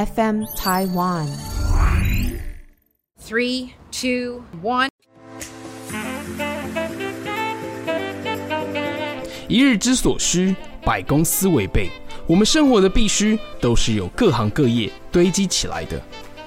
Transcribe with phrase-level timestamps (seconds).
[0.00, 1.28] FM Taiwan。
[3.22, 4.88] Three, two, one。
[9.46, 11.90] 一日之所需，百公司为备。
[12.26, 16.00] 我们生活的必须，都是由各行各业堆积起来的。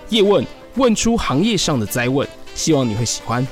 [0.09, 0.43] 叶问，
[0.75, 3.45] 问出行业上的灾问，希望你会喜欢。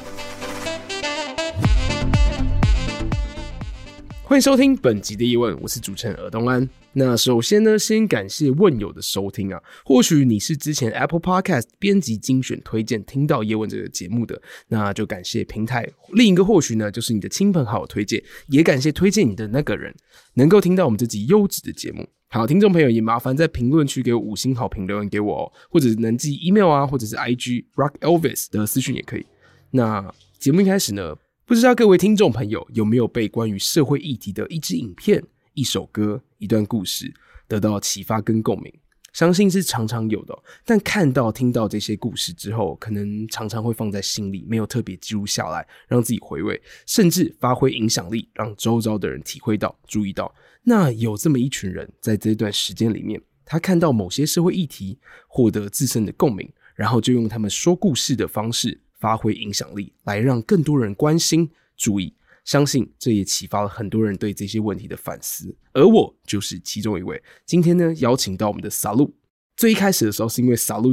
[4.32, 6.66] 欢迎收听本集的业问，我是主持人尔东安。
[6.94, 9.62] 那首先呢，先感谢问友的收听啊。
[9.84, 15.86] 或许你是之前 Apple Podcast 编辑精选推荐听到叶问这个节目的，那就感谢平台。
[16.14, 19.94] 另一个或许呢，就是你的亲朋好友推荐，也感谢推荐你的那个人
[20.36, 22.08] 能够听到我们这集优质的节目。
[22.30, 29.26] 好，听众朋友也麻烦在评论区给我五星好评留言给我哦，或者能寄 email 啊，或者是 IG Rock Elvis 的私讯也可以。
[29.72, 31.18] 那节目一开始呢，
[31.52, 35.22] 不知道各位听众朋友有没有被关于社会议题的一支影片、
[35.54, 37.14] 一首歌、一段故事
[37.46, 38.74] 得到启发跟共鸣？
[39.12, 40.34] 相信是常常有的。
[40.64, 50.34] 但看到、听到这些故事之后，可能常常会放在心里，没有特别记录下来，让自己回味，甚至发挥影响力，让周遭的人体会到、注意到。
[50.64, 54.98] 那有这么一群人，在这段时间里面，他看到某些社会议题，
[55.28, 58.80] 获得自身的共鸣，然后就用他们说故事的方式。
[59.02, 62.16] 发挥影响力，来让更多人关心、注意。
[62.44, 67.22] 相信这也启发了很多人对这些问题的反思，而我就是其中一位。
[67.46, 69.14] 今天呢，邀请到我们的撒露。
[69.56, 70.92] 最一开始的时候，是因为撒露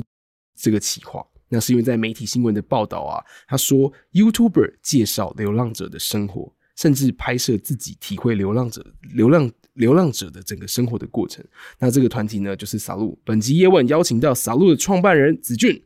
[0.55, 11.43] 这个企划，那是因为在媒体新闻的报道啊，他说 YouTuber 介绍流浪者的生活，甚至拍摄自己体会流浪者、流浪流浪者的整个生活的过程。
[11.79, 13.19] 那这个团体呢，就是撒露。
[13.25, 15.83] 本集业问邀请到撒露的创办人子俊。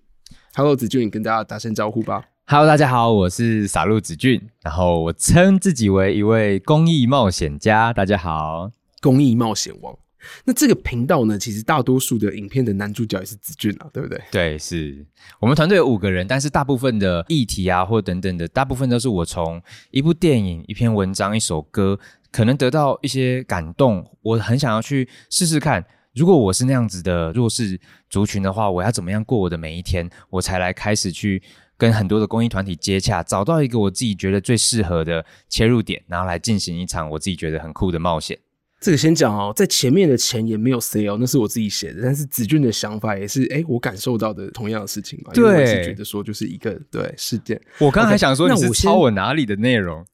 [0.55, 2.23] Hello，子俊，跟大家打声招呼吧。
[2.45, 7.91] Hello，大家好，我是 SALU 子俊，然后我称自己为一位公益冒险家。
[7.91, 9.97] 大家好，公益冒险王。
[10.45, 14.21] 那这个频道呢，其实大多数的影片的男主角也是子俊啊，对不对？
[14.31, 15.07] 对，是
[15.41, 19.59] 我们团队有五个人，但是大部分的议题啊，或等等的，大部分都是我从
[19.91, 21.99] 一部电影、一篇文章、一首歌，
[22.31, 25.83] 可能得到一些感动，我很想要去试试看。
[26.15, 27.81] 如果我是那样子的弱势
[28.11, 30.09] 族群的话，我要怎么样过我的每一天？
[30.31, 31.43] 我才来开始去
[31.77, 38.39] 跟很多的公益团体接洽，找到一个我自己觉得最适合的切入点，然后来进行一场我自己觉得很酷的冒险。
[38.79, 42.03] 这个先讲哦，在前面的前言没有 say 哦，那是我自己写的。
[42.03, 45.33] 但是子俊的想法也是，哎，我感受到的同样的事情嘛。
[45.33, 47.61] 对，我是觉得说就是一个对事件。
[47.79, 50.05] 我刚才想说你是抄我哪里的内容？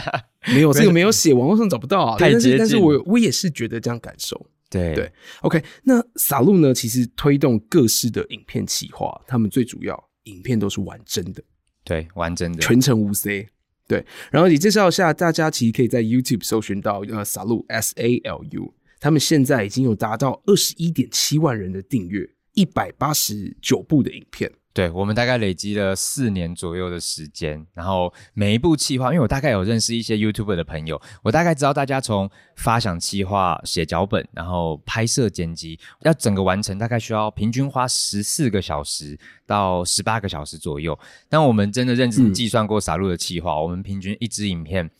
[0.48, 2.16] 没有，这个没有写，网络上找不到啊。
[2.18, 2.58] 太接近。
[2.58, 4.46] 但是我我也是觉得这样感受。
[4.82, 5.12] 对对
[5.42, 6.74] ，OK，那 SALU 呢？
[6.74, 11.42] 其实推动各式的影片企划，他们最主要影片都是完真的，
[11.84, 13.48] 对，完真的，全程无 C。
[13.86, 24.50] 对，然后也介绍一下，大家其实可以在 YouTube 搜寻到呃 SALU S A L U，他们现在已经有达到二十一点七万人的订阅，一百八十九部的影片。
[24.74, 40.98] 对，我们大概累积了四年左右的时间，然后每一部企划，因为我大概有认识一些 YouTuber 的朋友，我大概知道大家从发想企划、写脚本，然后拍摄剪辑，要整个完成大概需要平均花十四个小时到十八个小时左右。
[41.28, 44.90] 但我们真的认真计算过 SALU 的企划，嗯、我们平均一支影片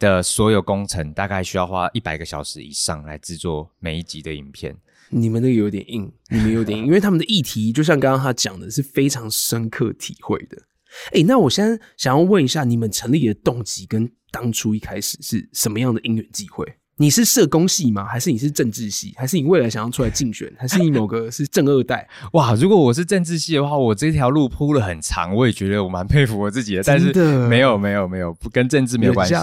[0.00, 4.76] 的所有工程大概需要花一百个小时以上来制作每一集的影片。
[5.12, 10.56] 你们那个有点硬，你们有点硬， 因为他们的议题就像刚刚他讲的，是非常深刻体会的。
[11.08, 16.66] 哎、欸，那我现在想要问一下，你们成立的动机跟当初一开始是什么样的因缘际会？
[17.02, 18.04] 你是社工系吗？
[18.04, 19.12] 还是你是政治系？
[19.16, 20.48] 还是你未来想要出来竞选？
[20.56, 22.08] 还是你某个是正二代？
[22.34, 22.54] 哇！
[22.54, 26.82] 如果我是政治系的话，我这条路铺了很长，我也觉得我蛮佩服我自己的。
[26.84, 27.12] 但是
[27.48, 29.34] 没有没有没有，不跟政治没有关系，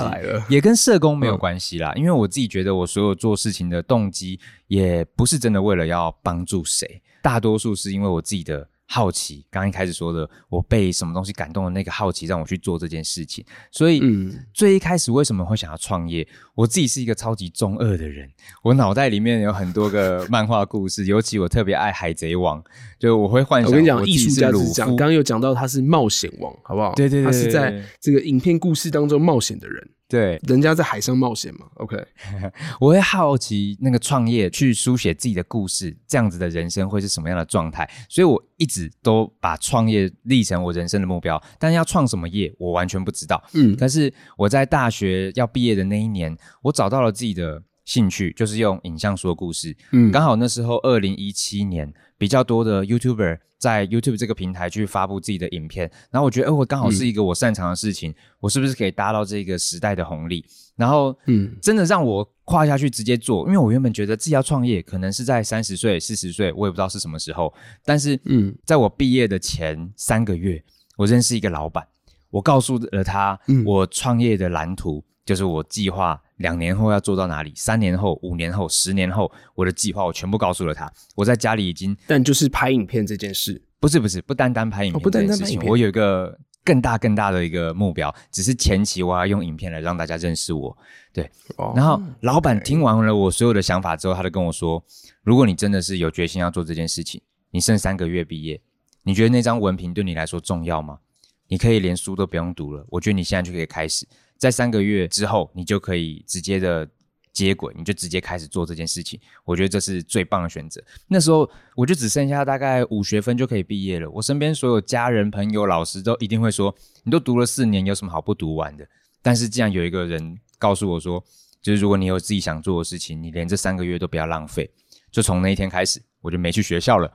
[0.48, 1.92] 也跟社工没有关系啦。
[1.98, 8.70] 嗯、因为我自己觉得，我所有做事情的动机也不是真的为了要帮助谁，大多数是因为我自己的。
[8.92, 13.46] 好奇，刚刚一开始说的，我被什么东西感动的那个好奇，让我去做这件事情。
[13.70, 16.28] 所以，嗯，最一开始为什么会想要创业？
[16.56, 18.28] 我自己是一个超级中二的人，
[18.64, 22.64] 我脑袋里面有很多个漫画故事，尤其我特别爱海贼王，
[22.98, 23.72] 就我会幻想我。
[23.72, 26.96] 我跟你讲，艺术家是讲，刚刚有讲到他是冒险王，好不好？
[26.96, 29.88] 对对对，对，他是在这个影片故事当中冒险的人。
[30.10, 31.68] 对，人家在海上冒险嘛。
[31.76, 31.96] OK，
[32.82, 37.88] 我会好奇那个创业去书写自己的故事，这样子的人生会是什么样的状态？
[38.10, 41.40] 所以我一直都把创业立成我人生的目标。
[41.60, 43.40] 但要创什么业，我完全不知道。
[43.54, 49.76] 嗯，但是我在大学要毕业的那一年，我找到了自己的兴趣，就是用影像说故事。
[49.94, 53.40] 嗯，刚好那时候二零一七年，比较多的 YouTuber。
[53.60, 60.46] 在 YouTube 这个平台去发布自己的影片，然后我觉得，哎，我刚好是一个我擅长的事情，嗯、我是不是可以搭到这个时代的红利？
[60.78, 67.54] 然后，嗯，真的让我跨下去直接做，因为我原本觉得自己要创业，可能是在三十岁、四十岁，我也不知道是什么时候。
[67.84, 70.64] 但是，嗯，在我毕业的前三个月，
[70.96, 71.86] 我认识一个老板，
[72.30, 80.92] 我告诉了他我创业的蓝图，嗯、就是我计划两年后要做到哪里，三年后、五年后、十年后，我的计划我全部告诉了他。
[81.16, 86.38] 我在家里已经，但就是拍影片这件事，不是不是，不单单拍影片这件事情，哦、不单单拍影片，我有一个。
[86.62, 90.78] 更大更大的一个目标，只是前期我要用影片来让大家认识我，
[91.12, 91.28] 对。
[91.56, 94.84] Oh, 然后老板听完了我所有的想法之后，他就跟我说
[95.24, 97.20] ：“如果你真的是有决心要做这件事情，
[97.50, 98.62] 你剩三个月毕业，
[99.02, 101.00] 你觉得那张文凭对你来说重要吗？
[101.48, 104.06] 你可以连书都不用读了，我觉得你现在就可以开始，
[104.40, 106.90] 在三个月之后，你就可以直接的。”
[107.32, 110.84] 接轨，你就直接开始做这件事情，我觉得这是最棒的选择。
[111.08, 114.10] 那时候我就只剩下大概五学分就可以毕业了。
[114.10, 118.86] 我身边所有家人、朋友、老师都一定会说：“你都读了四年，有什么好不读完的？”
[119.22, 121.24] 但是既然有一个人告诉我说
[121.62, 124.70] ：“就是如果你有自己想做的事情，你连这三个月都不要浪费。”
[125.10, 127.10] 就从那一天开始，我就没去学校了。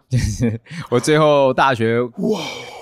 [0.89, 1.99] 我最后大学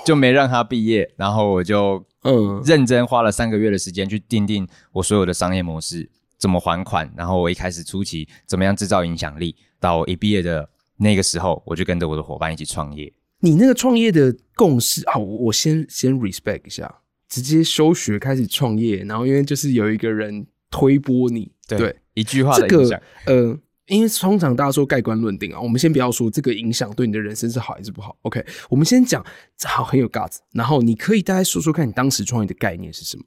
[0.07, 6.11] 就没让他毕业，然后我就嗯认真花了三个月的时间去订定我所有的商业模式。
[6.39, 7.09] 怎么还款？
[7.17, 9.55] 然后我一开始初期怎么样制造影响力？
[9.79, 13.13] 到我一毕业的那个时候，我就跟着我的伙伴一起创业。
[13.39, 16.93] 你那个创业的共识啊，我先先 respect 一下，
[17.29, 23.01] 直接休学开始创业，然后因为就是有一个人推波你，对，对一句话的影响。
[23.25, 28.17] 这个呃，因为通常大家说盖棺论定啊，我们先不要说这个影响对你的人生是好还是不好。
[28.23, 29.25] OK，我们先讲
[29.65, 33.25] 好很有 guts，然后你可以大概说说看你当时创业的概念是什么？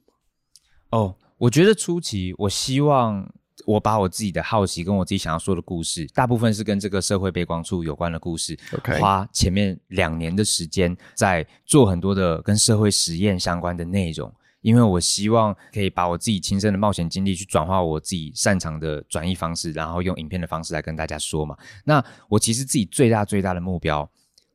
[0.92, 1.16] 哦。
[1.38, 3.30] 我觉得初期，我希望
[3.66, 8.58] 我把我自己的好奇跟我自己想要说的故事，大部分是跟这个社会背光处有关的故事。
[8.72, 9.02] Okay.
[9.02, 14.34] 花前面两年的时间在做很多的跟社会实验相关的内容，
[14.66, 21.56] 因为我希望可以把我自己亲身的冒险经历去转化我自己擅长的转译方式，然后用影片的方式来跟大家说嘛。
[21.84, 24.10] 那我其实自己最大最大的目标，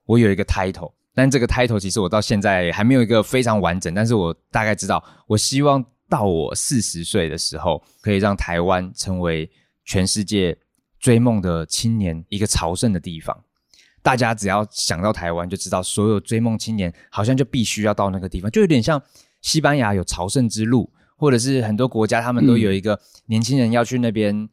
[0.05, 5.85] 我有一个 title，但这个 title 其实我到现在还没有一个非常完整，但是我大概知道，我希望。
[6.11, 9.49] 到我四十岁的时候，可以让台湾成为
[9.85, 10.59] 全世界
[10.99, 13.45] 追梦的青年一个朝圣的地方。
[14.03, 19.01] 大家只要想到台湾，就知道所有追梦青年好像就必须要到那个地方，就有点像
[19.41, 24.49] 西班牙有朝圣之路，或者是很多国家他们都有一个年轻人要去那边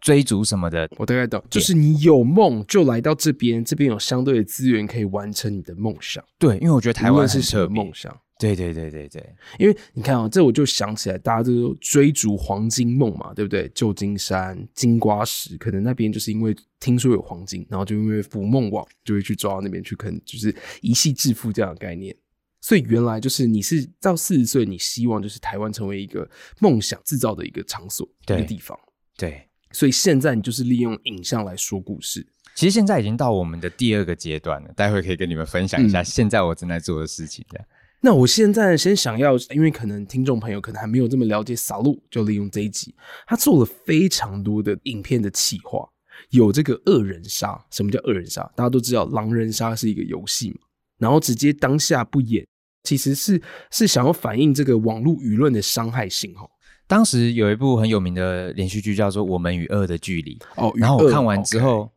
[0.00, 0.88] 追逐什么的。
[0.96, 6.24] 我大概懂，就是你有梦就来到这边，这边有相对的资源可以完成你的梦想。
[6.38, 8.16] 对，因为我觉得台湾是什么梦想？
[8.38, 9.22] 对对对对对，
[9.58, 13.70] 因为你看啊、喔，这我就想起来，大家都追逐黄金梦嘛，对不对？
[13.74, 22.16] 旧金山、金瓜石，可能那边就是因为听说有黄金，然后就因为捕梦网就会去抓到那边去，可能就是一夕致富这样的概念。
[22.60, 26.28] 所以原来就是你是到四十岁，你希望就是台湾成为一个
[26.60, 28.78] 梦想制造的一个场所，一个地方。
[29.16, 32.26] 对，所以现在你就是利用影像来说故事。
[32.54, 37.64] 其实现在已经到我们的第二个阶段了，待会可以跟你们分享一下现在我正在做的事情的。
[38.02, 42.94] 那我现在先想要，因为可能听众朋友可能还没有这么了解 SALU，就利用这一集，
[43.26, 45.86] 他做了非常多的影片的企划，
[46.30, 47.62] 有这个恶人杀。
[47.70, 48.42] 什么叫恶人杀？
[48.56, 50.60] 大家都知道狼人杀是一个游戏嘛，
[50.98, 52.46] 然后直接当下不演，
[52.82, 53.40] 其实是
[53.70, 56.48] 是想要反映这个网络舆论的伤害性哈。
[56.86, 61.90] 当时有一部很有名的连续剧叫做《我们与恶的距离》哦，然后我看完之后，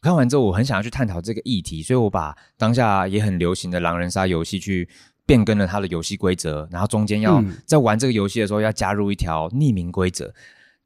[0.00, 4.88] 看完之后我很想要去探讨这个议题，所以我把当下也很流行的狼人杀游戏去。
[5.28, 10.32] 变更了它的游戏规则，然后中间要在玩这个游戏的时候要加入一条匿名规则，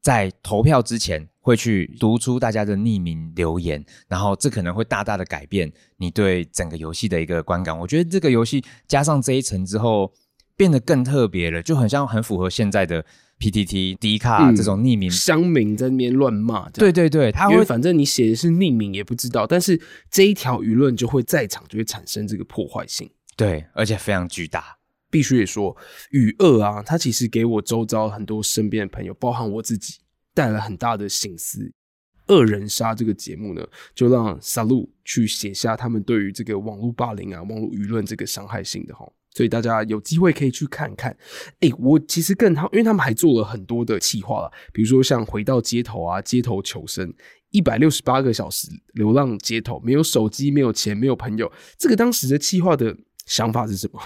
[0.03, 7.77] 在投票之前会去读出大家的匿名留言，然后这可能会大大的改变你对整个游戏的一个观感。
[7.79, 10.11] 我觉得这个游戏加上这一层之后，
[10.57, 13.05] 变得更特别了，就很像很符合现在的
[13.39, 16.69] PTT、D 卡这种匿名乡民在那边乱骂。
[16.71, 19.81] 对对对，他会反正你写的是匿名也不知道，但是
[20.11, 23.09] 这一条舆论就会在场就会产生这个破坏性。
[23.37, 24.77] 对，而且非常巨大。
[25.13, 25.77] 必须得说，
[26.09, 29.99] 与恶啊，它其实给我周遭很多身边的朋友，包含我自己，
[30.33, 31.71] 带来很大的省思。
[32.29, 39.07] 恶人杀这个节目呢，就让 SALU 去写下他们对于这个网络霸凌啊、网络舆论这个伤害性的哈。
[39.35, 41.15] 所以大家有机会可以去看看。
[41.59, 47.13] 哎、我其实更好，因为他们还做了很多的企划了，比如说像回到街头啊、街头求生、
[47.51, 52.97] 一百六十八个小时流浪街头，没有手机、没有钱、没有朋友，这个当时的企划的。
[53.25, 54.01] 想法是什么？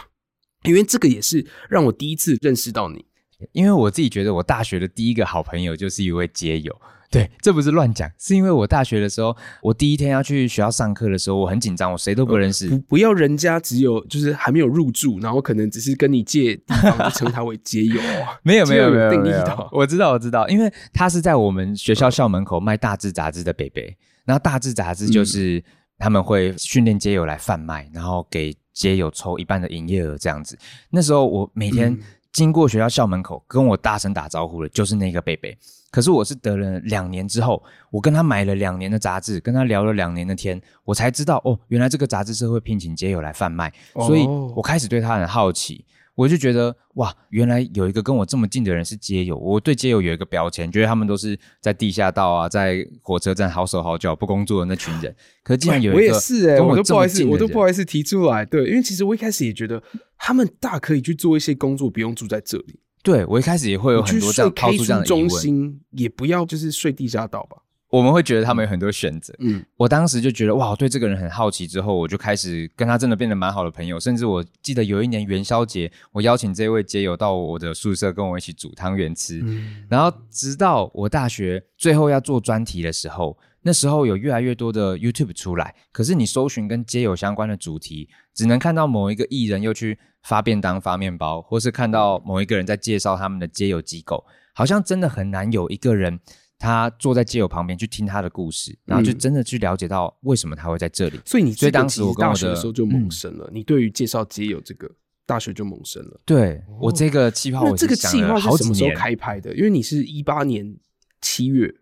[0.68, 3.06] 因为这个也是让我第一次认识到你。
[3.52, 6.76] 因为我自己觉得，我大学的第一个好朋友就是一位街友，
[7.12, 12.68] 对，这不是乱讲，是因为我大学的时候，我第一天要去学校上课的时候，我很紧张，我谁都不认识。
[12.68, 18.02] 不，不要人家只有就是还没有入住，然后可能只是跟你借地方，就称他为 街友。
[18.42, 23.96] 没有没有没有没有，我知道我知道，因为他是在我们学校校门口卖大志杂志的北北，
[24.26, 25.64] 然后大志杂志就是
[26.00, 30.58] 他们会训练街友来贩卖，然后给街友抽一半的营业额这样子。
[30.92, 31.98] 那时候我每天
[32.32, 35.58] 经过学校校门口，跟我大声打招呼的就是那个贝贝。
[35.90, 45.84] 可是我是得了两年之后，我跟他买了两年的杂志，跟他聊了两年的天，我才知道哦，原来这个杂志社会聘请街友来贩卖，哦、所以我开始对他很好奇，
[46.18, 55.16] 我就觉得哇，原来有一个跟我这么近的人是街友，我对街友有一个标签，觉得他们都是在地下道啊，在火车站好手好脚不工作的那群人。
[55.44, 59.82] 可是竟然有一个，我也是哎，我都不好意思，我都不好意思提出来，对，因为其实我一开始也觉得
[60.18, 62.80] 他们大可以去做一些工作，不用住在这里。
[63.04, 67.58] 对，我一开始也会有很多这样抛出这样的疑问，中心也不要就是睡地下道吧。
[67.90, 69.34] 我们会觉得他们有很多选择。
[69.40, 74.00] 嗯，我当时就觉得哇，我对这个人很好奇，之后我就开始跟他真的变得蛮好的朋友。
[74.00, 79.42] 甚至我记得有一年元宵节，我邀请这位街友到我的宿舍跟我一起煮汤圆吃。
[79.44, 83.38] 嗯，然后直到我大学最后要做专题的时候。
[83.64, 96.18] 那时候有越来越多的 YouTube 出来，可是你搜寻跟街友相关的主题，只能看到某一个艺人又去发便当、发面包，或是看到某一个人在介绍他们的街友机构，好像真的很难有一个人
[96.60, 101.18] 他坐在街友旁边去听他的故事，然后就真的去了解到为什么他会在这里。
[101.18, 104.90] 嗯、所以你所以当时我大学的时候就萌生了，嗯、你对于介绍街友这个
[105.26, 106.20] 大学就萌生了。
[106.26, 109.56] 对、哦、我这个计划，我这个计划是什么时候开拍的？
[109.56, 110.78] 因为你是一八年
[111.22, 111.74] 七月。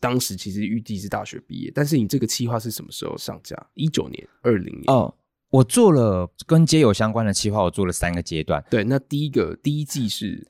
[0.00, 3.56] 当时其实预计是大学毕业，但是你这个计划是什么时候上架？
[3.72, 5.14] 一九年、二零年哦。
[5.48, 8.62] 我做了跟街友相关的企划，我做了三个阶段。
[8.68, 10.46] 对，那第一个第一季是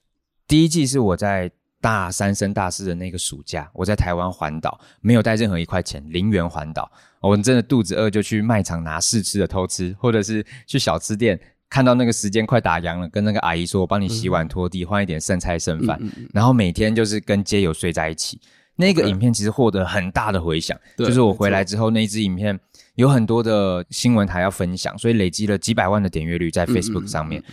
[0.48, 1.52] 第一季是我在
[1.84, 6.90] 大三升大四的那个暑假，我在台湾环岛，没有带任何一块钱，零元环岛。
[7.20, 11.38] 我真的肚子饿就去卖场拿试吃的偷吃，或者是去小吃店
[11.68, 15.98] 看到那个时间快打烊了，跟那个阿姨说：“我帮你洗碗拖地，换、嗯、一点剩菜剩饭。
[16.00, 18.40] 嗯嗯嗯”然后每天就是跟街友睡在一起。
[18.76, 22.58] 那个影片其实获得很大的回响，就是我回来之后，那一支影片
[22.94, 27.44] 有很多的新闻台要分享，所以累积了几百万的点阅率在 Facebook 上面。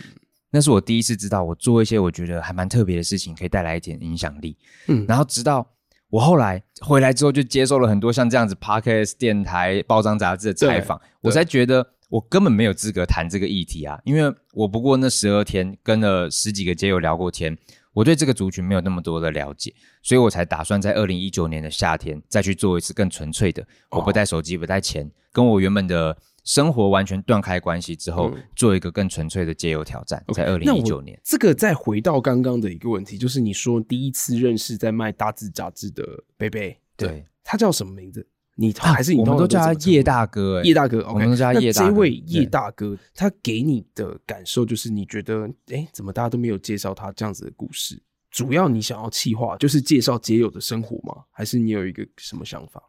[0.52, 4.56] 那是我第一次知道，我做一些我觉得还蛮特别的事情，可以带来一点影响力。
[4.86, 5.66] 嗯，然后直到
[6.10, 17.58] 我后来回来之后，就接受了很多像这样子 Podcast 电台、报章杂志的采访，我才觉得我根本没有资格谈这个议题啊，因为我不过那十二天跟了十几个街友聊过天。
[17.94, 19.70] 我对这个族群没有那么多的了解，
[20.02, 23.62] 所以我才打算在二零一九年的夏天再去做一次更纯粹的。
[23.90, 30.24] 我不带手机，不带钱，跟我原本的生活完全断开关系之后，做一个更纯粹的街友挑战。
[30.34, 36.04] 在二零一九年，这个再回到刚刚的一个问题，就是你说第一次认识在卖大字杂志的
[36.36, 38.26] 贝贝，对，他叫什么名字？
[38.54, 41.88] 你还是你我们都叫他叶大哥，欸，叶大哥，okay, 我们都叫他叶大哥。
[41.88, 48.00] 这位叶大哥，他给你的感受就是，你觉得，哎、欸，怎么大家都没有介绍他这样子的故事？
[48.30, 51.22] 主要你想要企划，就是介绍街友的生活吗？
[51.30, 52.82] 还是你有一个什么想法？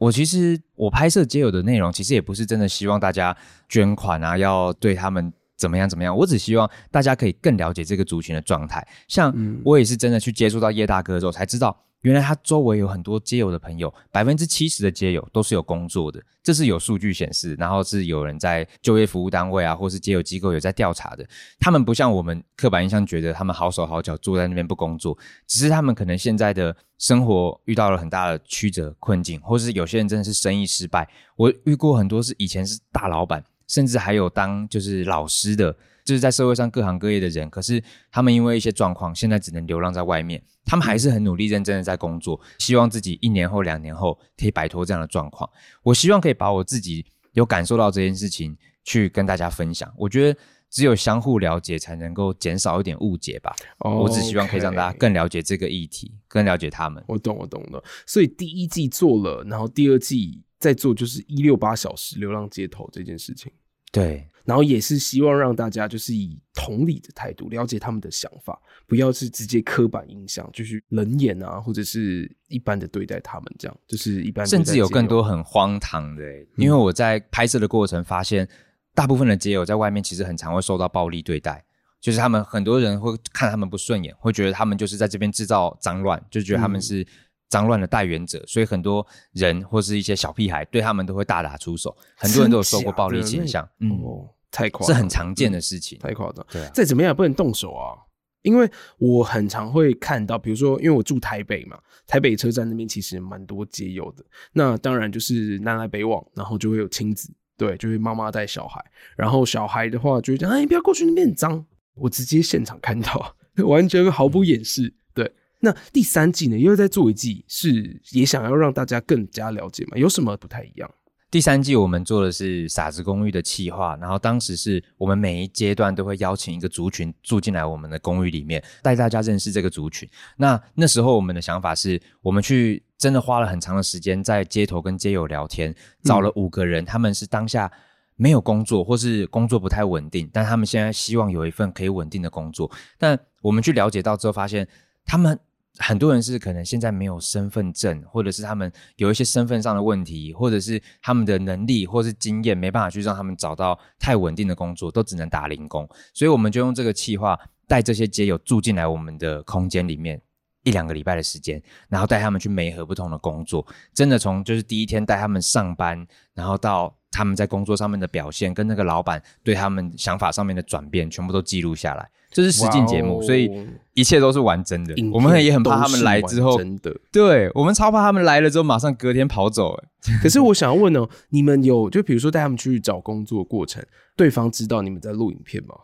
[0.00, 3.36] 我其实我拍摄街友的内容，其实也不是真的希望大家
[3.68, 6.16] 捐款啊，要对他们怎么样怎么样。
[6.16, 8.84] 我只希望大家可以更了解这个族群的状态。
[9.08, 11.84] 像我也是真的去接触到叶大哥之后，才知道。
[12.02, 21.26] 原来他周围有很多街友的朋友，百分之七十的街友都是有工作的，这是有数据显示，然后是有人在就业服务单位啊，或是街友机构有在调查的。
[21.58, 25.16] 他们不像我们刻板印象觉得他们好手好脚坐在那边不工作，
[25.46, 31.08] 只是他们可能现在的生活遇到了很大的曲折困境，或是有些人真的是生意失败。
[31.36, 35.76] 我遇过很多是以前是大老板，甚至还有当就是老师的。
[36.04, 40.42] 就是在社会上各行各业的人，可是他们因为一些状况，现在只能流浪在外面。
[40.64, 45.48] 他们还是很努力、认真的在工作，希望自己一年后、两年后可以摆脱这样的状况。
[45.82, 49.92] 我希望可以把我自己有感受到这件事情去跟大家分享。
[49.96, 50.38] 我觉得
[50.68, 53.52] 只有相互了解，才能够减少一点误解吧。
[53.78, 53.94] Okay.
[53.94, 57.02] 我只希望可以让大家更了解这个议题，更了解他们。
[57.08, 57.82] 我懂，我懂了。
[58.06, 63.50] 所以第一季做了，然后第二季再做，就是一六八小时流浪街头这件事情。
[63.90, 64.28] 对。
[64.50, 74.44] 然后也是希望让大家就是以同理的态度了解他们的想法，不要是直接刻板印象，就是冷眼啊，或者是一般的对待他们这样，就是一般。
[74.44, 78.48] 甚至有更多很荒唐的、欸，因为我在拍摄的过程发现，
[78.92, 81.64] 大部分的街友在外面其实很常会受到暴力对待，
[82.00, 87.06] 就是他们很多人会看他们不顺眼，会觉得他们就是在这边制造脏乱，就觉得他们是。
[87.50, 93.68] 脏乱的代言者，所以很多人或是一些小屁孩对他们都会大打出手，很多人都有受过暴力倾向。
[93.80, 96.46] 嗯，哦，太夸张，是很常见的事情，太夸张。
[96.50, 97.94] 对啊，再怎么样也不能动手啊。
[98.42, 98.66] 因为
[98.96, 104.24] 我很常会看到，比如说，因为我住台北嘛，台北车站那边其实蛮多街友的。
[104.54, 108.82] 那当然就是南来北往，然后就会有亲子，对，就会妈妈带小孩，
[109.14, 111.66] 然后小孩的话就会讲，哎，你不要过去那边很脏。
[111.96, 114.94] 我直接现场看到， 完全毫不掩饰。
[115.12, 119.98] 对，那第三季呢，又在做一季，是也想要让大家更加了解嘛？
[119.98, 120.90] 有什么不太一样？
[121.30, 130.08] 第三季我们做的是傻子公寓的企划，然后当时是我们每一阶段都会邀请一个族群住进来我们的公寓里面，带大家认识这个族群。
[130.36, 135.72] 那那时候我们的想法是，我们去真的花了很长的时间在街头跟街友聊天，
[136.02, 137.70] 找了五个人，他们是当下
[138.16, 142.68] 没有工作或是工作不太稳定，但他们现在希望有一份可以稳定的工作。
[142.98, 144.66] 但我们去了解到之后，发现
[145.04, 145.38] 他们。
[145.82, 155.88] 很多人是可能现在没有身份证，或者是他们有一些身份上的问题，或者是他们的能力或是经验没办法去让他们找到太稳定的工作，都只能打零工。
[156.12, 160.20] 所以我们就用这个计划带这些街友住进来我们的空间里面
[160.64, 172.08] 一两个礼拜的时间，然后带他们去媒合不同的工作，真的从就是第一天带他们上班，然后到他们在工作上面的表现，跟那个老板对他们想法上面的转变，全部都记录下来。
[172.30, 173.50] 这是实境节目，所以
[173.94, 174.94] 一切都是完真的。
[175.12, 179.76] 我们也很怕他们来之后，真的，对，我们超怕他们来了之后马上隔天跑走。
[180.22, 183.84] 可是我想要问哦， 你们有就比如说带他们去找工作过程，
[184.16, 185.74] 对方知道你们在录影片吗？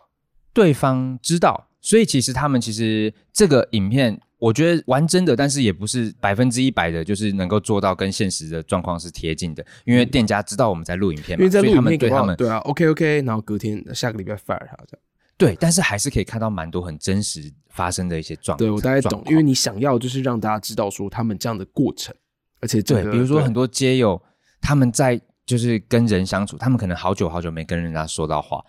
[0.53, 9.65] 对方知道，所以其实他们其实这个影片，我觉得玩真的，但是也不是百分之一百的，就是能够做到跟现实的状况是贴近的。
[9.85, 15.01] 因为店家知道我们在录影片嘛，因为在录影片对他们对啊，OK OK，然后隔天下个礼拜 fire 他这样。
[15.39, 18.59] 对，但是还是可以看到蛮多很真实发生的一些状况。
[18.59, 22.15] 对，我大概懂，因为你想要就是让大家知道说他们这样的过程，
[22.61, 24.21] 而且对，比如说很多街友
[24.61, 28.65] 他们在就是跟人相处，他们可能好久好久没跟人家说到话，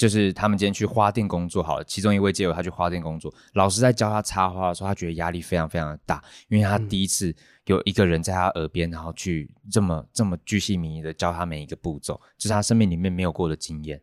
[0.00, 14.00] 就是他们今天去花店工作好了，其中一位街友他去花店工作，老师在教他插花的时候，他觉得压力非常非常的大，因为他第一次有一个人在他耳边，然后去这么这么巨细靡遗的教他每一个步骤，就是他生命里面没有过的经验。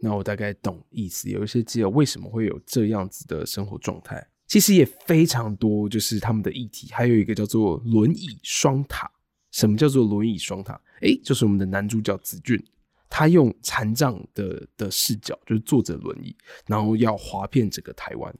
[0.00, 9.10] 那我大概懂意思，有一些基友为什么会有这样子的生活状态，其实也非常多，就是他们的议题，还有一个叫做轮椅双塔。
[9.50, 10.80] 什么叫做轮椅双塔？
[11.02, 12.56] 诶，就是我们的男主角子俊，
[13.10, 16.34] 他用残障的的视角，就是坐着轮椅，
[16.66, 18.34] 然后要滑遍整个台湾，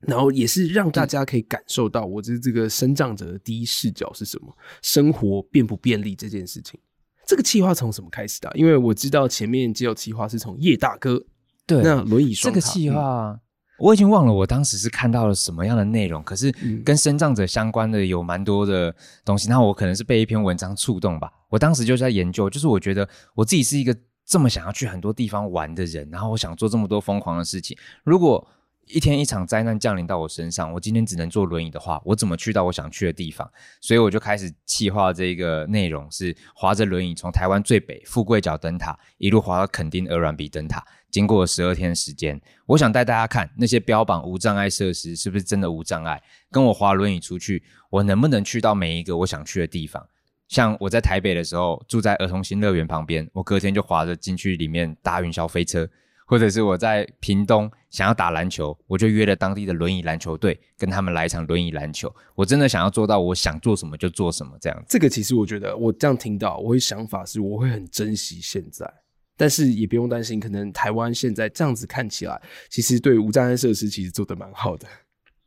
[0.00, 6.80] 然后也是让大家可以感受到，我这这个身障者的第一视角是什么，生活便不便利这件事情。
[7.26, 8.50] 这个企划从什么开始的？
[8.54, 11.24] 因为我知道前面只有企划是从叶大哥，
[11.66, 13.40] 对，那轮椅双这个企划，嗯，
[13.78, 16.22] 我已经忘了我当时是看到了什么样的内容。
[16.22, 16.52] 可是
[16.84, 21.32] 跟身障者相关的有蛮多的东西，那我可能是被一篇文章触动吧。
[21.48, 28.46] 我当时就在研究，就是我觉得我自己是一个这么想要去很多地方玩的人，然后我想做这么多疯狂的事情，如果。
[28.88, 33.50] 一天一场灾难降临到我身上，我今天只能坐轮椅的话，我怎么去到我想去的地方？
[33.80, 46.22] 所以我就开始企划这个内容，是划着轮椅从台湾最北富贵角灯塔一路滑到垦丁鹅銮鼻灯塔，经过十二天时间，我想带大家看那些标榜无障碍设施是不是真的无障碍？
[46.50, 50.06] 跟我滑轮椅出去，我能不能去到每一个我想去的地方？
[50.48, 55.88] 像我在台北的时候，住在儿童新乐园旁边，我隔天就滑着进去里面搭云霄飞车。
[56.26, 62.10] 或者是我在屏东想要打篮球，我就约了当地的轮椅篮球队，跟他们来一场轮椅篮球。
[62.34, 64.84] 我真的想要做到，我想做什么就做什么这样。
[64.88, 68.90] 这个其实我觉得，我这样听到，我会想法是，我会很珍惜现在，
[69.36, 74.88] 但是也不用担心，可能台湾现在这样子看起来，其实对无障碍设施其实做得蛮好的。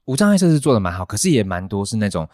[0.06, 2.30] 无障碍设施做得蛮好，可是也蛮多是那种。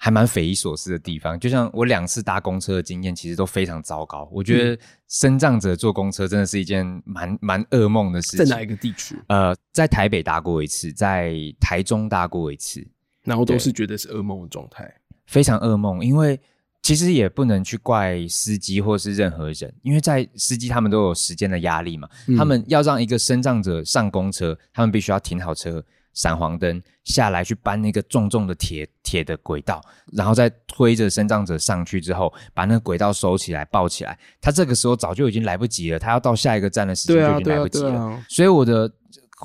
[0.00, 4.28] 还蛮匪夷所思的地方，就像我两次搭公车的经验，其实都非常糟糕。
[4.32, 8.46] 我觉得身障者坐公车真的是一件蛮蛮噩梦的事情。
[8.46, 9.20] 在哪一个地区？
[9.26, 12.86] 呃，在台北搭过一次，在台中搭过一次，
[13.24, 14.88] 然后都是觉得是噩梦的状态，
[15.26, 16.04] 非常噩梦。
[16.04, 16.40] 因为
[16.80, 25.84] 其实也不能去怪司机或是任何人，因为在司机他们都有时间的压力嘛，嗯、他们要让一个身障者上公车，他们必须要停好车。
[26.18, 29.80] 闪黄灯下来去搬那个重重的铁铁的轨道，
[30.12, 34.18] 然后再推着身障者上去之后，把那个轨道收起来抱起来。
[34.40, 38.00] 他这个时候早就已经来不及了，他要到下一个站的时间就已经来不及了。
[38.00, 38.90] 啊啊啊、所以我的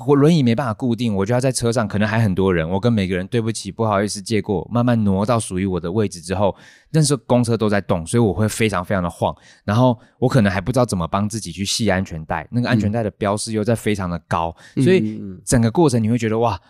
[0.06, 6.54] 我轮椅没办法固定，我就要在车上，可能还很多人，我跟每个人对不起，不好意思借过，慢慢挪到属于我的位置之后，
[6.90, 16.60] 那时候公车都在动，所以我会非常非常的晃，然后我可能还不知道怎么帮自己去系安全带，那个安全带的标识又在非常的高，嗯、所以整个过程你会觉得哇。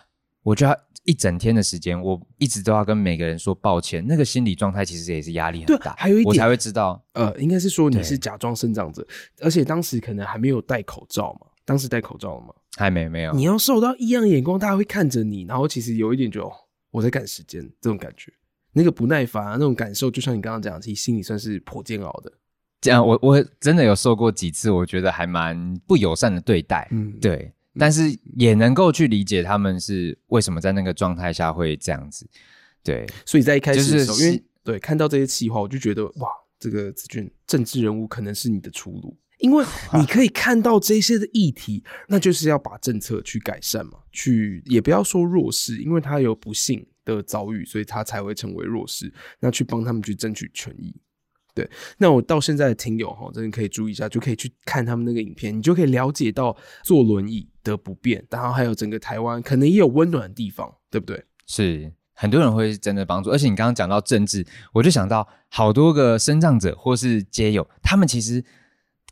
[0.45, 5.95] 我就要一整天的时间，我一直都要跟每个人说抱歉，那个心理状态其实也是压力很大。
[5.97, 9.03] 还有一点，我才会知道，呃，应该是说你是假装生长者，
[9.41, 11.47] 而且当时可能还没有戴口罩嘛？
[11.65, 12.53] 当时戴口罩了吗？
[12.75, 13.33] 还没没有。
[13.33, 16.51] 你要受到异样眼光，大家会看着你，然后其实有一点就
[16.91, 18.31] 我在赶时间这种感觉，
[18.73, 22.31] 那个不耐烦、啊、那种感受，就像你刚刚讲，其实心里算是颇煎熬的。
[22.81, 26.87] 这样，我我真的有受过几次，我觉得还蛮不友善的对待。
[26.91, 28.03] 嗯，对，但是
[28.35, 32.29] 也能够去理解他们是为什么在那个状态下会这样子。
[32.83, 50.95] 对，所以在一开始的时候，就是、因为对看到这些气话，我就觉得哇，这个子俊政治人物可能是你的出路，因为你可以看到这些的议题，那就是要把政策去改善嘛，去也不要说弱势，因为他有不幸的遭遇，所以他才会成为弱势，那去帮他们去争取权益。
[51.53, 61.23] 对，那我到现在的听友哈，真的可以注意一下，就可以去看他们那个影片，你就可以了解到坐轮椅的不便，然后还有整个台湾可能也有温暖的地方，对不对？
[61.47, 68.43] 是很多人会真的帮助，而且你刚刚讲到政治，我就想到好多个身障者或是街友，他们其实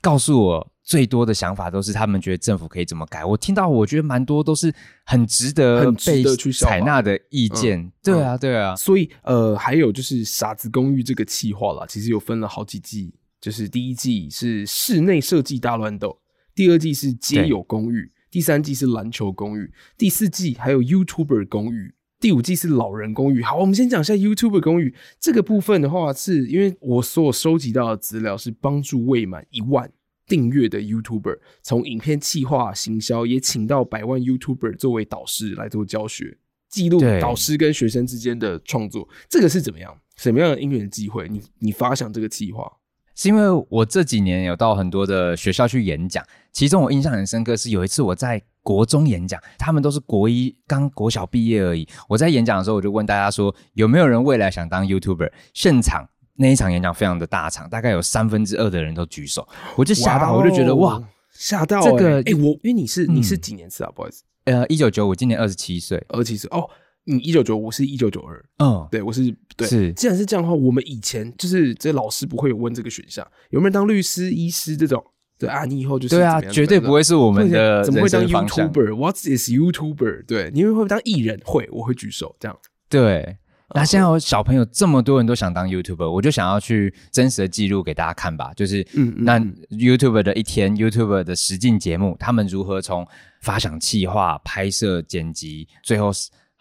[0.04, 0.70] 告诉我。
[0.86, 3.24] 最多的想法都是他们觉得政府可以怎么改。
[3.24, 4.70] 我听到，我觉得蛮多都是
[5.06, 7.80] 很值得很值得去采纳的意见。
[7.80, 8.76] 嗯、对啊，对啊。
[8.76, 13.14] 所以呃，还有就是《傻子公寓》这个企划啦，其实有分了好几季。
[13.40, 16.20] 就是第一季是室内设计大乱斗，
[16.54, 23.44] 第二季是街友公寓，第三季是篮球公寓，第四季还有 YouTuber 公寓，第五季是老人公寓。
[23.44, 29.92] 好，我们先讲一下 YouTuber 公寓这个部分的话，是因为我所收集到的资料是帮助未满一万。
[30.26, 36.38] 订阅的 YouTuber 从影片企划、行销，也请到百万 YouTuber 作为导师来做教学，
[36.70, 39.06] 记录导师跟学生之间的创作。
[39.28, 39.94] 这个是怎么样？
[40.16, 41.28] 什么样的因缘机会？
[41.28, 42.72] 你你发想这个企划，
[43.16, 51.88] 是因为我这几年有到很多的学校去演讲，其中我印象很深刻是有一次我在国中演讲，他们都是国一刚国小毕业而已。
[52.10, 55.32] 我在演讲的时候，我就问大家说，有没有人未来想当 YouTuber？
[55.54, 56.10] 现场。
[56.36, 61.00] 那一场演讲非常的大场，大概有三分之二的人都举手，我就吓到，我就觉得哇，
[61.32, 63.90] 吓到、欸、这个哎、欸，我因为你是你是几年次啊？
[63.92, 66.68] 嗯、不好意思，呃，一九九五，今年二十七岁，二十七岁哦。
[67.04, 69.68] 你一九九五，是一九九二，嗯，对，我是对。
[69.68, 75.06] 是，既然是这样的话，我们以前就是这老师不会有问这个选项，有没有当律师、医师这种？
[75.46, 80.26] 对啊，你以后就是对啊，绝对不会是我们的怎么会当 YouTuber？What is YouTuber？
[80.26, 81.40] 对，你会不会当艺人？
[81.44, 82.58] 会，我会举手这样。
[82.90, 83.38] 对。
[83.76, 88.52] 那现在有小朋友这么多人都想当 YouTuber，我就想要去真实的记录给大家看吧。
[88.56, 89.40] 就是，嗯，那
[89.72, 93.08] YouTuber 的一天，YouTuber 的实境节目，他们如何从
[93.42, 96.12] 发想企划、拍摄、剪辑，最后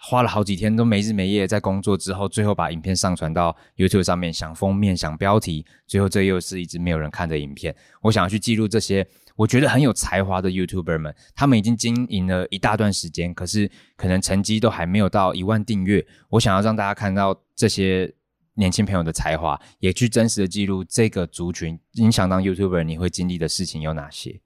[0.04, 7.74] 花了好几天都没日没夜在工作之后，最后把影片上传到 YouTube 上面，想封面、想标题，最后这又是一支没有人看的影片。
[8.02, 9.06] 我想要去记录这些。
[9.34, 16.04] 我觉得很有才华的 YouTuber 们，他们已经经营了一大段时间，可是可能成绩都还没有到一万订阅。
[16.28, 18.12] 我想要让大家看到这些
[18.54, 21.78] 年轻朋友的才华，也去真实的记录这个族群。
[21.92, 24.38] 你想当 YouTuber，你会经历的事情有哪些？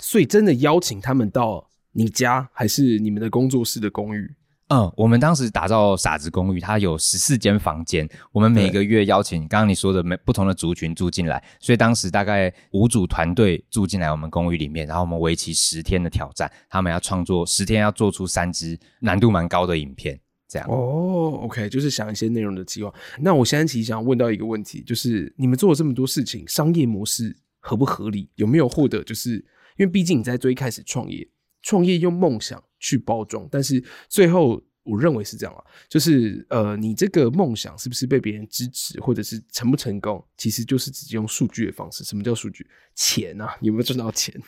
[0.00, 4.34] 所以真的邀请他们到你家，还是你们的工作室的公寓？
[4.68, 8.08] 嗯，我们当时打造傻子公寓，它有十四间房间。
[8.32, 20.66] 我们每个月邀请刚刚你说的每不同的族群住进来，所以当时大概五组团队住进来我们公寓里面，然后我们为期十天的挑战，他们要创作十天要做出三支难度蛮高的影片，这样。
[20.70, 22.90] 哦，OK，就是想一些内容的计划。
[23.20, 28.30] 那我现在其实想问到一个问题，就是你们做了这么多事情，商业模式合不合理？
[28.36, 29.04] 有没有获得？
[29.04, 29.34] 就是
[29.76, 31.28] 因为毕竟你在最开始创业，
[31.60, 32.64] 创业用梦想。
[32.84, 42.04] 去包装，但是最后我认为是这样啊，就是呃，你这个梦想是不是被别人支持，或者是成不成功，其实就是直接用数据的方式。
[42.04, 42.66] 什么叫数据？
[42.94, 44.38] 钱啊，有没有赚到钱？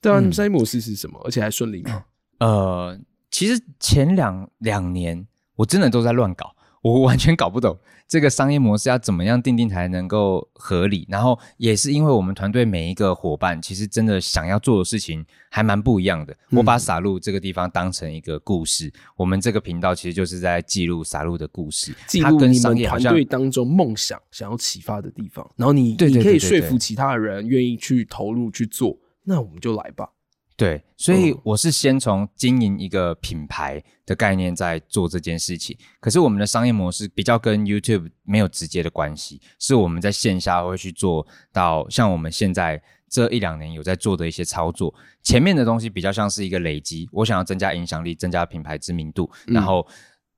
[0.00, 1.20] 对啊，你们商业模式是什么？
[1.24, 2.04] 而且还顺利吗？
[2.40, 2.98] 呃，
[3.30, 6.55] 其实前两两年我真的都在乱搞。
[6.86, 16.32] 我完全搞不懂这个商业模式要怎么样定定才能够合理，然后也是因为我们团队每一个伙伴其实真的想要做的事情还蛮不一样的。
[16.50, 30.10] 嗯、我把撒路这个地方当成一个故事，我们这个频道其实就是在记录撒路的故事，记录你们团队当中梦想想要启发的地方，然后你你可以说服其他的人愿意去投入去做，那我们就来吧。
[30.56, 35.76] 对，所以我是先从经营一个品牌的概念在做这件事情。
[36.00, 44.94] 可是我们的商业模式比较跟 YouTube 没有直接的关系，是我们在线下会去做到像我们现在这一两年有在做的一些操作。
[45.22, 49.86] 前面的东西比较像是一个累积，我想要增加影响力，增加品牌知名度，然后。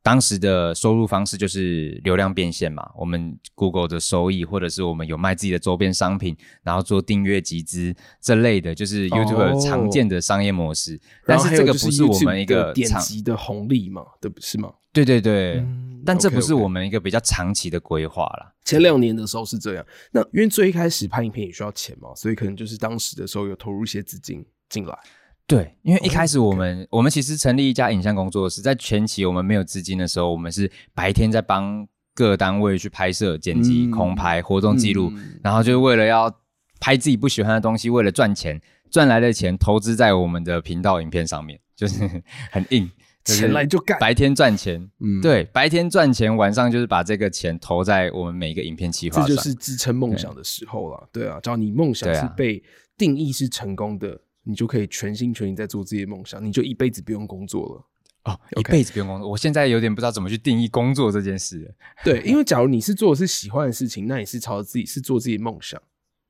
[0.08, 10.94] 当时的收入方式就是流量变现嘛，我们 Google 的收益，或者是我们有卖自己的周边商品，然后做订阅集资这类的，就是 YouTube 常见的商业模式。
[10.94, 14.72] 哦、但是这个不是我们一个点击的红利嘛，对不是吗？
[14.94, 18.50] 对对对，嗯、但这不是我们一个比较长期的规划啦。
[18.64, 24.98] 前两年的时候是这样，那因为最一开始拍影片也需要钱嘛，所以可能就是当时的时候有投入一些资金进来。
[25.48, 26.98] 对，因为一开始我们、oh.
[26.98, 36.30] 我们其实成立一家影像工作室，在前期我们没有资金的时候，我们是白天在帮各单位去拍摄、剪辑、空拍、活动记录，嗯、然后就是为了要
[36.78, 42.06] 拍自己不喜欢的东西，为了赚钱，赚来的钱投资在我们的频道影片上面，就是
[42.52, 42.88] 很硬。
[43.24, 51.08] 钱来就干，白天赚钱，嗯，对，白天赚钱，晚上就是把这个钱投在我们每一个影片计划上，这就是支撑梦想的时候了。
[51.12, 52.62] 对，啊，只要你梦想是被
[52.96, 57.84] 定义是成功的，啊、你就可以全心全意在做自己的梦想，你就一辈子不用工作了。
[58.24, 61.74] 哦，一辈子不用工作，我现在有点不知道怎么去定义工作这件事。
[62.02, 65.78] 对，因为假如你是做的是喜欢的事情，那你是朝着自己是做自己的梦想，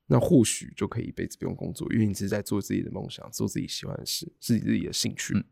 [0.09, 5.33] 那或许就可以一辈子不用工作，因为你只是在做自己的梦想，做自己喜欢的事，是自己的兴趣。
[5.35, 5.45] 嗯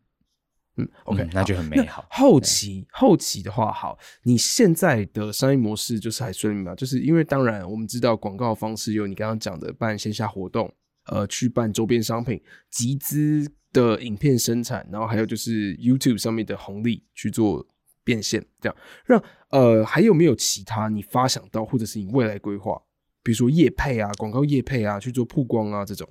[0.79, 2.05] 嗯，OK，嗯，那就很美好。
[2.11, 6.75] 后期后期的话，好，你现在的商业模式就是还顺利吗？
[6.75, 10.71] 就是因为当然我们知道广告方式有你刚刚讲的办线下活动，
[11.07, 17.65] 呃，去办周边商品，集资的影片生产，然后还有就是 YouTube 上面的红利去做
[18.03, 22.81] 变现，这样让呃还有没有其他你发想到或者是你未来规划，
[23.23, 26.07] 比如说业配啊、广告业配啊、去做曝光啊这种？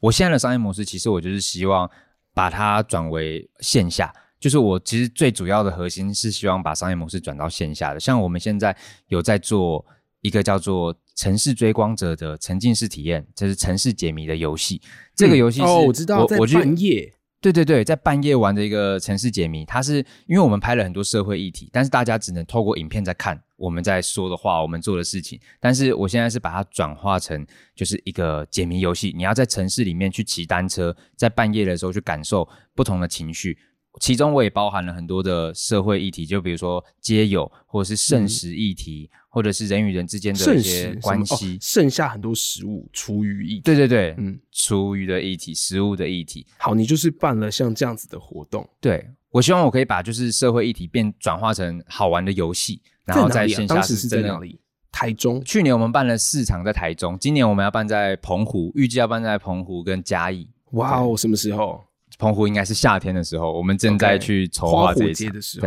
[0.00, 1.90] 我现在的商业模式其实我就是希望。
[2.34, 7.98] 把它转为线下，就是我其实最主要的核心是希望把商业模式转到线下的。
[7.98, 8.76] 像我们现在
[9.08, 9.84] 有在做
[10.20, 14.80] 一个叫做《城市追光者》的沉浸式体验，这是城市解谜的游戏。
[15.14, 17.14] 这个游戏哦，我知道，在半夜。
[17.40, 25.38] 对对对，在半夜玩的一个城市解谜，它是因为我们拍了很多社会议题，但是大家只能透过影片在看我们在说的话，我们做的事情。
[25.60, 33.56] 但是我现在是把它转化成就是一个解谜游戏，你要在城市里面去骑单车，在半夜的时候去感受不同的情绪。
[34.00, 43.60] 其中我也包含了很多的社会议题，就比如说街友，或者是剩食议题，嗯、或者是人与人之间的一些关系、哦，剩下很多食物厨余议题。
[43.60, 46.44] 对对对，嗯，厨余的议题，食物的议题。
[46.56, 48.68] 好，你就是办了像这样子的活动。
[48.80, 53.68] 对，我希望我可以把就是社会议题变转化成好玩的游戏，然后在线下是。
[53.68, 53.78] 在哪里啊？
[53.78, 54.60] 当时是在哪里？
[54.90, 55.40] 台中。
[55.44, 60.50] 去年我们办了四场在台中，今年我们要办在澎湖，预计要办在澎湖跟嘉义。
[60.72, 61.80] 哇哦，什么时候？
[62.18, 65.06] 澎湖应该是夏天的时候，我们正在去筹划这一场。
[65.06, 65.66] 花火节的时候，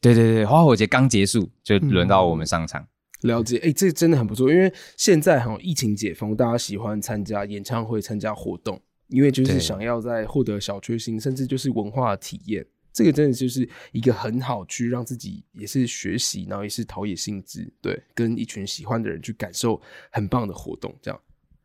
[0.00, 2.82] 对对对，花火节刚结束，就轮到我们上场。
[2.82, 2.86] 嗯、
[3.24, 12.66] 了解，哎、欸，这真的很不错，因为现在好像疫情解封，大家喜欢参加演唱会、参加活动，因为就是想要在获得小确幸，甚至就是文化体验。
[12.92, 21.20] 这个真的就是一个很好去让自己也是学习，然后也是陶冶性质，对，跟一群喜欢的人去感受很棒的活动，这样。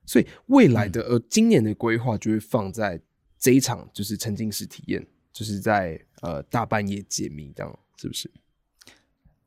[0.05, 3.01] 所以未来的、嗯、呃，今年的规划就会放在。
[3.41, 8.29] 这一场就是沉浸式体验，就是在呃大半夜解谜，这样是不是？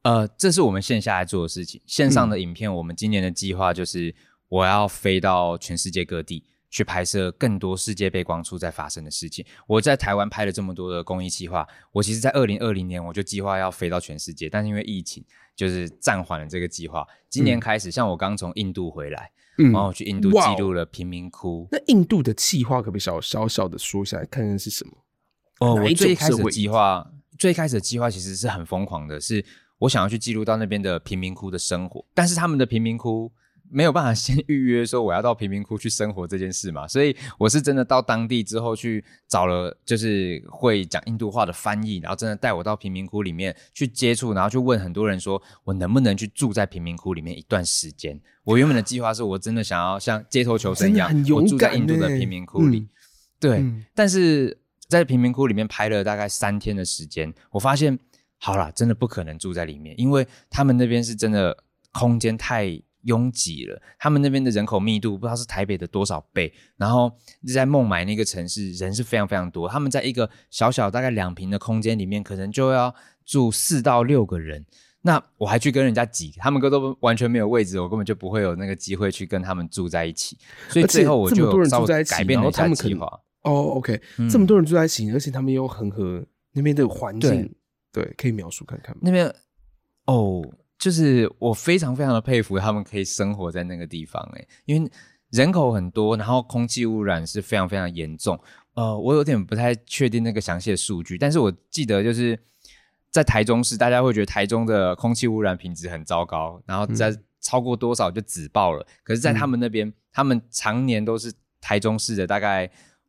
[0.03, 1.81] 呃，这是我们线下来做的事情。
[1.87, 4.15] 线上的影片，我们今年的计划就是
[4.49, 9.45] 我要飞到全世界各地去拍摄更多世界背光处在发生的事情。
[9.67, 17.07] 我在台湾拍了这么多的公益计划，我其实在二零二零年我就计划要飞到全世界，但是因为疫情，就是暂缓了这个计划。
[17.29, 19.31] 今年开始，嗯、像我刚从印度回来。
[19.59, 21.69] 嗯，然后我去印度记录了贫民窟。
[21.71, 24.93] 那印度的计划可不可以小小小的说一下，看看是什么？
[25.61, 27.07] 哦，我最开始的计划，
[27.39, 29.45] 最开始的计划其实是很疯狂的，是
[29.83, 33.31] 我想要去记录到那边的贫民窟的生活，但是他们的贫民窟。
[33.75, 48.21] 没有办法先 预约说我要到贫民窟去生活这件事嘛，所以我是真的到当地之后去找了，就是会讲印度话的翻译，然后真的带我到贫民窟里面去接触，然后去问很多人说我能不能去住在贫民窟里面一段时间。
[48.45, 52.89] 我原本的计划是我真的想要像街头求生一样，我住在印度的贫民窟里，嗯、
[53.41, 53.57] 对。
[53.61, 54.55] 嗯、但是
[54.87, 57.99] 在贫民窟里面拍了大概三天的时间，我发现
[58.43, 61.57] 好啦，真的不可能住在里面，因为他们那边是真的
[61.93, 62.83] 空间太。
[63.05, 66.55] 拥挤了，他们那边的人口密度不知道是台北的多少倍。
[66.77, 67.11] 然后
[67.53, 69.69] 在孟买那个城市，人是非常非常多。
[69.69, 74.65] 他们在一个小小大概两平的空间里面，可能就要住四到六个人。
[75.01, 80.39] 那我还去跟人家挤，他们哥都完全没有位置，我根本就不会有那个机会去跟他们住在一起。
[80.69, 83.07] 所以最后我就稍微改变了一下计划。
[83.43, 87.53] 哦，OK，嗯，这么多人住在一起，而且他们又很和那边的环境，
[87.93, 89.03] 对，可以描述看看吗？
[89.05, 89.33] 那边
[90.07, 90.43] 哦。
[90.79, 94.91] 就是我非常非常的佩服他们可以生活在那个地方，诶，因为
[95.31, 98.37] 人口很多，然后空气污染是非常非常严重。
[98.75, 102.37] 呃，我有点不太确定那个详细的数据，但是我记得就是
[103.11, 108.83] 在台中市，大家会觉得台中的空气污染品质很糟糕，然后在超过多少就紫爆了。
[108.83, 112.69] 嗯、可是，在他们那边，嗯、他们常年都是台中市的大概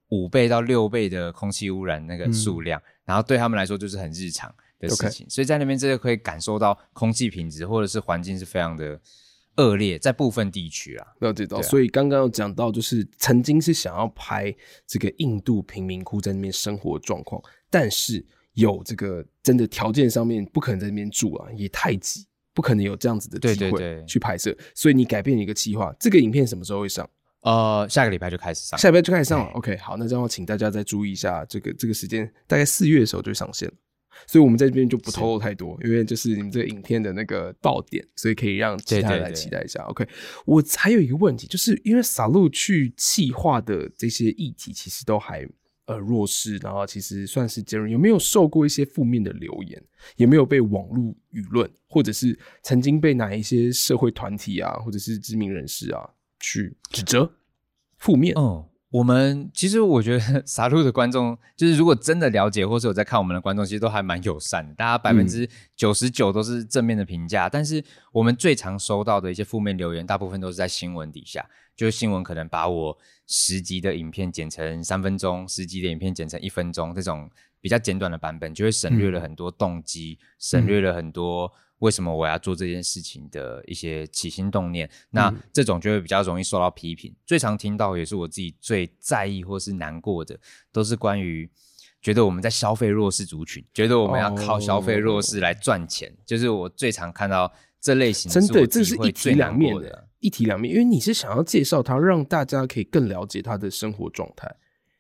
[0.10, 4.54] 五倍到六倍的空气污染那个数量，嗯、然后对他们来说就是很日常
[4.88, 5.34] 的事情，Okay.
[5.34, 9.00] 所以在那边真的可以感受到空气品质或者是环境是非常的
[9.58, 11.62] 恶劣，在部分地区啊，了解到。
[11.62, 14.54] 所以刚刚有讲到，就是曾经是想要拍
[14.88, 25.96] 这个印度贫民窟在那边生活状况，但是有这个真的条件上面不可能在那边住啊，也太挤，不可能有这样子的机会去拍摄，所以你改变一个计划。
[26.00, 27.10] 这个影片什么时候会上？
[27.42, 29.52] 呃，下个礼拜就开始上，下礼拜就开始上了。
[29.52, 33.74] OK，好，那这样请大家再注意一下这个这个时间，大概四月的时候就上线了。
[34.28, 39.80] 所以我们在这边就不透露太多，因为就是你们这个影片的那个爆点，所以可以让其他人来期待一下。
[39.80, 40.08] 对对对 OK，
[40.46, 45.48] 我还有一个问题，就是因为 SALU 去气化的这些议题，其实都还
[45.86, 49.84] 呃弱势，然后其实算是尖锐，有没有受过一些负面的留言？
[50.18, 57.34] 有没有被网络舆论，或者是曾经被哪一些社会团体啊，或者是知名人士啊去指责
[57.98, 58.34] 负面？
[58.36, 58.70] 哦。
[58.94, 67.48] 我们其实我觉得 SALU 的观众，就是如果真的了解或是有在看我们的观众，其实都还蛮友善的，大家百分之九十九都是正面的评价。
[67.48, 71.44] 嗯、但是我们最常收到的一些负面留言，大部分都是在新闻底下，
[71.76, 77.28] 就是新闻可能把我十集的影片剪成三分钟，十集的影片剪成一分钟，这种
[77.60, 81.52] 比较简短的版本，就会省略了很多动机，嗯、省略了很多。
[81.80, 84.90] 为什么我要做这件事情的一些起心动念？
[85.10, 87.12] 那这种就会比较容易受到批评。
[87.12, 90.40] 嗯、最常听到也是我自己最在意或是难过的，
[90.72, 91.50] 都是关于
[92.02, 96.10] 觉得我们在消费弱势族群，觉得我们要靠消费弱势来赚钱。
[96.10, 100.74] 哦、就是我最常看到这类型的，真的这是一体两面的，一体两面。
[100.74, 104.54] 因为你是想要介绍他，让大家可以更了解他的生活状态。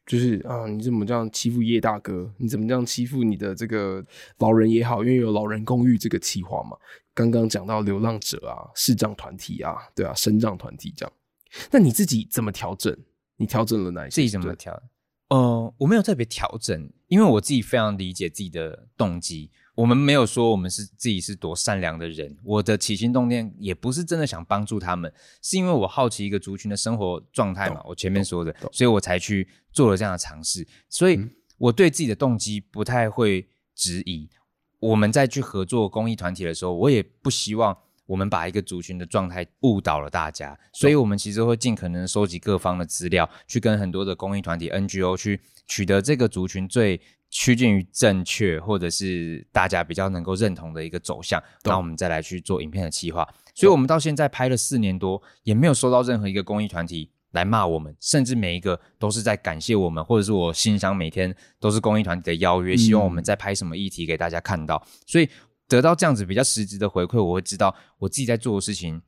[0.06, 2.30] 就是啊，你怎么这样欺负叶大哥？
[2.38, 4.04] 你怎么这样欺负你的这个
[4.39, 5.04] 老人也好？
[5.04, 6.78] 因为有老人公寓这个企划嘛。
[7.13, 11.13] 刚刚讲到流浪者啊、视障团体啊，对啊，身障团体这样。
[11.72, 12.96] 那你自己怎么调整？
[13.38, 14.16] 你调整了哪一些？
[14.16, 14.82] 自己怎么调？
[15.30, 19.50] 呃，我没有特别调整，因为我自己非常理解自己的动机。
[19.76, 25.12] 我们没有说我们是自己是多善良的人，我的起心动念也不是真的想帮助他们，
[25.42, 27.82] 是因为我好奇一个族群的生活状态嘛。
[27.86, 30.66] 我前面说的，所以我才去做了这样的尝试。
[30.88, 31.20] 所以
[31.58, 34.30] 我对自己的动机不太会质疑。
[34.80, 47.02] 我们在去合作公益团体的时候，我也不希望我们把一个族群的状态误导了大家，所以我们其实会尽可能收集各方的资料，去跟很多的公益团体 NGO 去取得这个族群最。
[47.36, 53.28] 趋近于正确，或者是大家比较能够认同的一个走向，那我们再来去做影片的企划。
[53.56, 64.84] 所以，我们到现在拍了四年多，也没有收到任何一个公益团体来骂我们，甚至每一个都是在感谢我们，或者是我欣赏每天都是公益团体的邀约，希望我们在拍什么议题给大家看到。
[65.06, 65.30] 所以，
[65.67, 69.02] 得到这样子比较实质的回馈，我会知道我自己在做的事情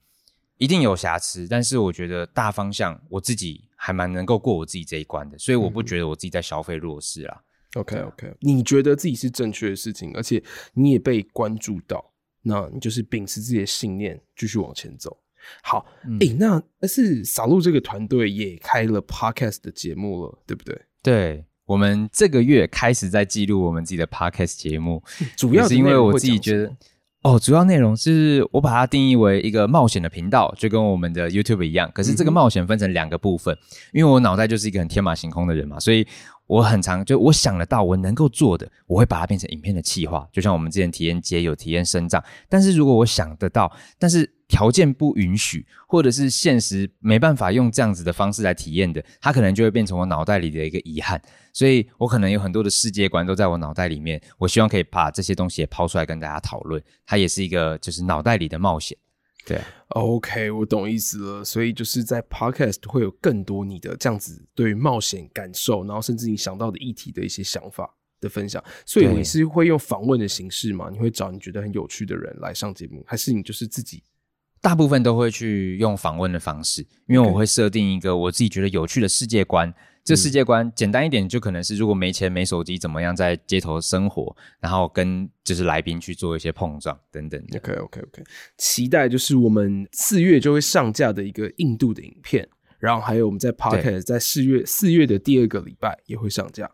[0.58, 7.42] 一定有瑕疵，但是我觉得大方向我自己还蛮能够过我自己这一关的，所以我不觉得我自己在消费弱势啦。
[7.76, 10.42] OK OK，你觉得自己是正确的事情，而且
[10.74, 15.16] 你也被关注到，那你就是秉持自己的信念继续往前走。
[15.64, 20.82] 好，诶、嗯欸，那但是 SALU 这个团队也开了 Podcast 的节目了，对不对？
[21.02, 25.04] 对，我们这个月开始在记录我们自己的 Podcast 节目，
[25.36, 26.76] 主要是因为我自己觉得。
[27.22, 31.90] 哦，主要内容是我把它定义为一个冒险的频道，就跟我们的 YouTube 一样。
[31.92, 33.58] 可是这个冒险分成两个部分，
[33.94, 36.06] 因为我脑袋就是一个很天马行空的人嘛，所以
[36.46, 40.30] 我很常就我想得到我能够做的，我会把它变成影片的企划。
[40.32, 51.22] 就像我们之前体验街有体验生长，但是如果我想得到，但是条件不允许，或者是现实没办法用这样子的方式来体验的，它可能就会变成我脑袋里的一个遗憾。
[51.52, 56.82] 所以我可能有很多的世界观都在我脑袋里面，我希望可以把这些东西也抛出来跟大家讨论。
[57.06, 58.98] 它也是一个就是脑袋里的冒险。
[59.48, 61.44] 对，OK，我懂意思了。
[61.44, 67.88] 所以就是在 Podcast 会有更多你的这样子对于冒险感受，然后甚至你想到的议题的一些想法
[68.20, 68.64] 的分享。
[68.86, 70.90] 所以你是会用访问的形式吗？
[70.92, 74.04] 你会找你觉得很有趣的人来上节目，还是你就是自己？
[74.66, 79.72] 大部分都会去用访问的方式，因为我会设定一个我自己觉得有趣的世界观。
[80.04, 87.40] 这世界观简单一点，就可能是如果没钱没手机，怎么样在街头生活，然后跟就是来宾去做一些碰撞等等。
[87.56, 88.24] OK OK OK，
[88.58, 92.48] 期待就是我们四月就会上架的一个印度的影片，
[92.80, 96.68] 然后还有我们在 Podcast 在四月四月的第二个礼拜也会上架，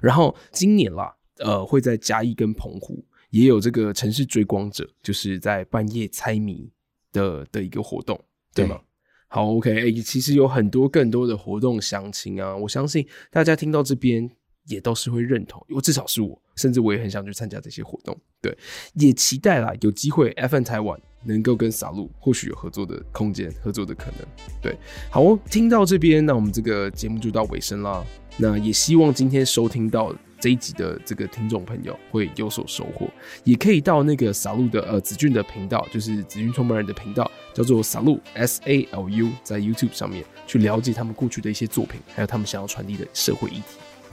[0.00, 6.70] 然后今年啦，呃，会在嘉义跟澎湖也有这个城市追光者，就是在半夜猜谜
[7.12, 8.18] 的的一个活动，
[8.54, 8.66] 对。
[8.66, 8.80] 吗？
[9.28, 14.30] 好，OK，欸，其实有很多更多的活动详情啊，我相信大家听到这边
[14.68, 18.56] 也都是会认同，我至少是我，甚至我也很想去参加这些活动，对，
[18.94, 24.20] 也期待啦，有机会 FN 台湾能够跟 SALU 或许有合作的空间，合作的可能，
[24.62, 24.78] 对，
[25.10, 33.08] 好，听到这边，那我们这个节目就到尾声啦，那也希望今天收听到这一集的这个听众朋友会有所收获。
[33.44, 43.62] 也可以到那个 SALU 的呃子俊的频道，就是子俊创办人的频道，叫做 SALU S A L U，在 YouTube 上面去了解他们过去的一些作品，还有他们想要传递的社会议题。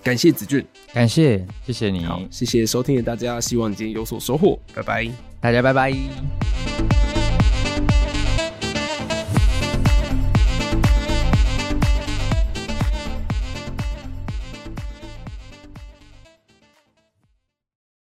[0.04, 5.10] 感谢子俊，感谢，谢谢你，好，谢谢收听的大家，希望你今天有所收获，拜拜，
[5.40, 6.73] 大家拜拜。